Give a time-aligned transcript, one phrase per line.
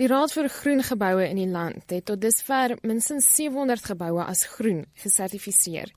[0.00, 4.46] Die Raad vir Groen Geboue in die land het tot dusver minstens 700 geboue as
[4.48, 5.90] groen gesertifiseer.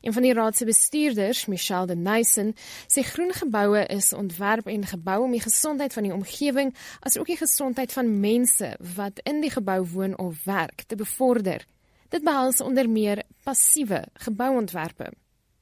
[0.00, 2.54] Een van die raad se bestuurders, Michelle de Nyssen,
[2.88, 6.72] sê groen geboue is ontwerp en gebou om die gesondheid van die omgewing
[7.04, 11.68] asook die gesondheid van mense wat in die gebou woon of werk te bevorder.
[12.08, 15.12] Dit behels onder meer passiewe gebouontwerpe.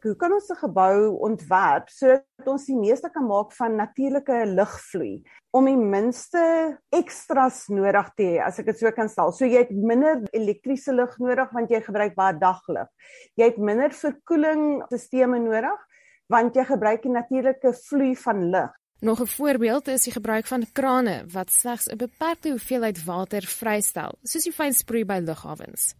[0.03, 5.23] Hoe kan ons 'n gebou ontwerp sodat ons die meeste kan maak van natuurlike lugvloei
[5.53, 9.33] om die minste ekstras nodig te hê as ek dit so kan stel.
[9.33, 12.89] So jy het minder elektriese lig nodig want jy gebruik baie daglig.
[13.37, 15.89] Jy het minder verkoelingsstelsels nodig
[16.33, 18.71] want jy gebruik die natuurlike vloei van lig.
[19.03, 24.19] Nog 'n voorbeeld is die gebruik van krane wat slegs 'n beperkte hoeveelheid water vrystel,
[24.23, 25.95] soos die fyn sproei by lughawens.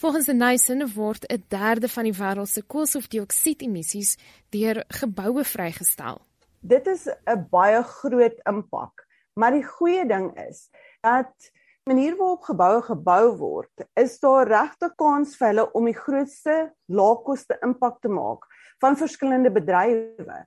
[0.00, 4.16] Volgens die Nyssen word 'n derde van die wêreld se koolstofdioksied emissies
[4.48, 6.20] deur geboue vrygestel.
[6.60, 9.04] Dit is 'n baie groot impak,
[9.34, 10.70] maar die goeie ding is
[11.02, 11.52] dat
[11.84, 17.58] manier waarop geboue gebou word, is daar regte kans vir hulle om die grootste laagkoste
[17.62, 18.48] impak te maak
[18.80, 20.46] van verskillende bedrywe.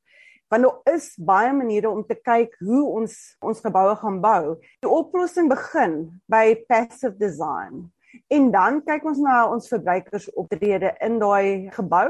[0.49, 4.57] Want daar is baie maniere om te kyk hoe ons ons geboue gaan bou.
[4.81, 7.93] Die oplossing begin by passive design.
[8.27, 12.09] En dan kyk ons na ons verbruikersoptrede in daai gebou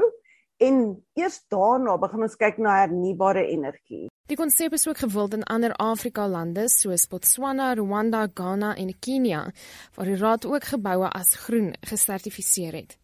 [0.62, 0.80] en
[1.18, 4.08] eers daarna begin ons kyk na hernubare energie.
[4.30, 9.50] Die konsep is ook gewild in ander Afrika lande soos Botswana, Rwanda, Ghana en Kenia,
[9.94, 12.96] waar die raad ook geboue as groen gesertifiseer het.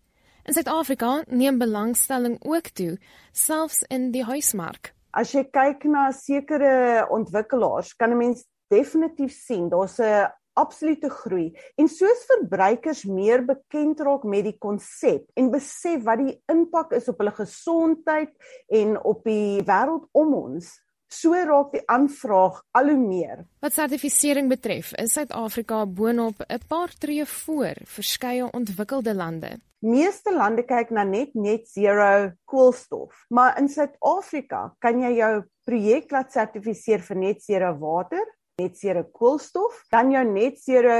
[0.48, 2.96] In Suid-Afrika neem belangstelling ook toe,
[3.32, 4.94] selfs in die huismark.
[5.12, 10.30] As jy kyk na sekere ontwikkelaars, kan 'n mens definitief sien daar's 'n
[10.62, 11.48] absolute groei
[11.80, 17.08] en soos verbruikers meer bekend raak met die konsep en besef wat die impak is
[17.12, 18.32] op hulle gesondheid
[18.82, 20.76] en op die wêreld om ons
[21.10, 23.42] so raak die aanvraag al hoe meer.
[23.64, 29.58] Wat sertifisering betref, is Suid-Afrika boonop 'n paar tree voor verskeie ontwikkelde lande.
[29.80, 36.10] Meeste lande kyk na net net zero koolstof, maar in Suid-Afrika kan jy jou projek
[36.10, 38.24] laat sertifiseer vir net zero water,
[38.60, 40.94] net zero koolstof, dan jou net zero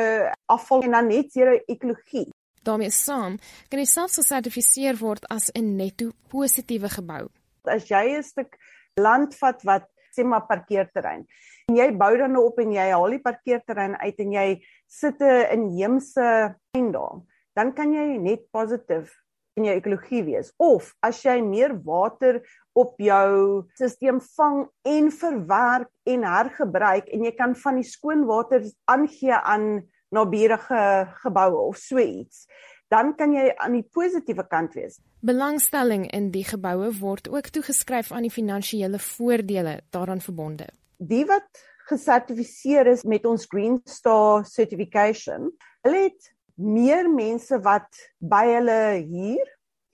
[0.51, 2.29] afval en dan net zero ekologie.
[2.63, 3.39] daarmee saam
[3.69, 7.29] kan jy selfs gesertifiseer word as 'n netto positiewe gebou.
[7.65, 8.59] As jy 'n stuk
[8.97, 11.27] land vat wat sê maar parkeerterrein
[11.69, 14.49] en jy bou dan op en jy haal die parkeerterrein uit en jy
[14.87, 17.23] sit 'n inheemse tuin daar,
[17.55, 19.15] dan kan jy net positief
[19.59, 20.53] in jou ekologie wees.
[20.57, 22.41] Of as jy meer water
[22.79, 28.65] op jou stelsel vang en verwerk en hergebruik en jy kan van die skoon water
[28.91, 30.83] aangee aan naburige
[31.23, 32.47] geboue of so iets
[32.91, 34.99] dan kan jy aan die positiewe kant wees.
[35.27, 40.67] Belangstelling in die geboue word ook toegeskryf aan die finansiële voordele daaraan verbonde.
[40.99, 45.51] Die wat gesertifiseer is met ons Green Star certification,
[45.87, 47.89] hulle het meer mense wat
[48.19, 49.49] by hulle huur,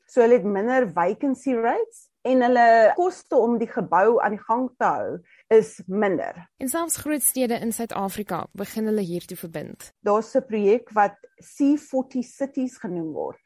[0.07, 4.67] so hulle het minder vacancy rates en hulle koste om die gebou aan die gang
[4.79, 5.11] te hou
[5.55, 6.41] is minder.
[6.59, 9.93] En selfs groot stede in Suid-Afrika begin hulle hiertoe verbind.
[10.03, 13.39] Daar's 'n projek wat C40 cities genoem word.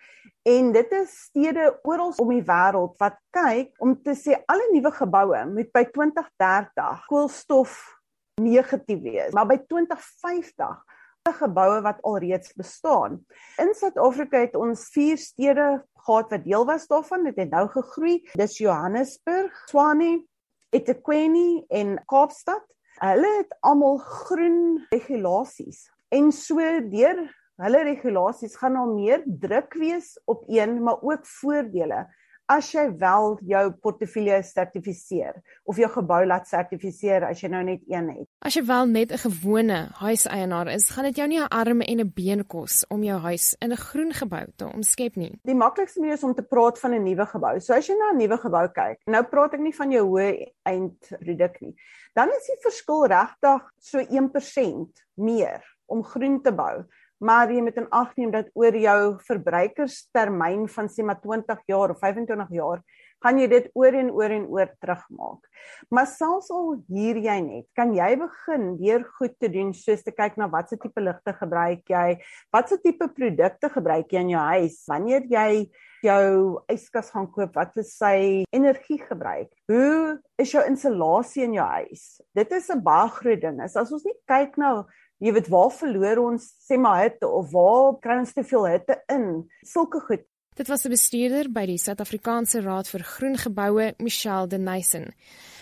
[0.43, 4.91] En dit is stede oral om die wêreld wat kyk om te sê alle nuwe
[4.91, 7.99] geboue moet by 2030 koolstof
[8.41, 10.85] negatief wees, maar by 2050
[11.29, 13.21] geboue wat alreeds bestaan.
[13.61, 17.25] In Suid-Afrika het ons 4 stede gehad wat deel was daarvan.
[17.25, 18.21] Dit het nou gegroei.
[18.33, 20.25] Dis Johannesburg, Tshwane,
[20.71, 22.65] eThekwini en Kaapstad.
[23.01, 25.91] Hulle het almal groen regulasies.
[26.09, 26.57] En so
[26.91, 27.21] deur
[27.61, 32.07] hulle regulasies gaan daar meer druk wees op een, maar ook voordele
[32.51, 35.37] as jy wel jou portefeulje sertifiseer
[35.71, 38.29] of jou gebou laat sertifiseer as jy nou net een het.
[38.43, 42.01] As jy wel net 'n gewone huiseienaar is, gaan dit jou nie 'n arm en
[42.01, 45.39] 'n been kos om jou huis in 'n groen gebou te omskep nie.
[45.45, 47.61] Die maklikste manier is om te praat van 'n nuwe gebou.
[47.61, 50.53] So as jy na 'n nuwe gebou kyk, nou praat ek nie van jou hoë
[50.63, 51.75] eindproduk nie.
[52.15, 56.85] Dan is die verskil regtig so 1% meer om groen te bou
[57.21, 61.95] maar jy moet in ag neem dat oor jou verbruikerstermyn van sê maar 20 jaar
[61.95, 62.83] of 25 jaar
[63.21, 65.45] gaan jy dit oor en oor en oor terugmaak.
[65.93, 70.15] Maar selfs al hier jy net, kan jy begin deur goed te doen soos te
[70.15, 72.17] kyk na watse tipe ligte gebruik jy,
[72.55, 75.51] watse tipe produkte gebruik jy in jou huis, wanneer jy
[76.01, 79.51] jou yskas gaan koop, wat is sy energiegebruik?
[79.69, 82.07] Hoe is jou insulasie in jou huis?
[82.33, 83.61] Dit is 'n baie groot ding.
[83.61, 84.87] As ons nie kyk na
[85.21, 88.99] jy weet waar verloor ons sê maar hitte of waar kry ons te veel hitte
[89.13, 90.27] in sulke goed
[90.57, 95.15] dit was 'n bestuurder by die Suid-Afrikaanse Raad vir Groen Geboue Michelle de Nyssen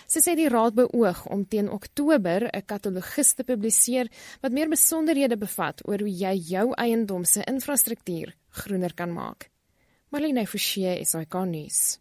[0.08, 4.08] Sy sê die raad beoog om teen Oktober 'n katalogus te publiseer
[4.40, 9.50] wat meer besonderhede bevat oor hoe jy jou eiendom se infrastruktuur groener kan maak.
[10.08, 12.00] Marlene Forsie is hy kan nuus.